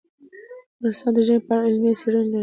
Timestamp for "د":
1.15-1.17